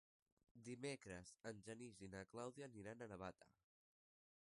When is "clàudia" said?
2.33-2.69